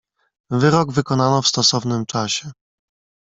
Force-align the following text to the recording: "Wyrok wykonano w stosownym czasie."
"Wyrok 0.51 0.91
wykonano 0.91 1.41
w 1.41 1.47
stosownym 1.47 2.05
czasie." 2.05 2.51